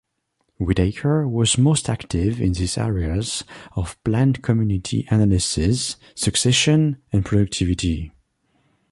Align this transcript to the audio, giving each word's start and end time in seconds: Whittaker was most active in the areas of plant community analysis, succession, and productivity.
Whittaker 0.57 1.27
was 1.27 1.59
most 1.59 1.87
active 1.87 2.41
in 2.41 2.53
the 2.53 2.73
areas 2.75 3.43
of 3.75 4.03
plant 4.03 4.41
community 4.41 5.05
analysis, 5.11 5.95
succession, 6.15 6.97
and 7.13 7.23
productivity. 7.23 8.11